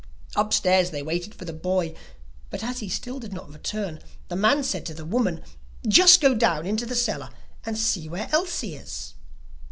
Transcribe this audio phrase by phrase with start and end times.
[0.35, 1.93] Upstairs they waited for the boy,
[2.49, 5.43] but as he still did not return, the man said to the woman:
[5.87, 7.29] 'Just go down into the cellar
[7.67, 9.13] and see where Elsie is!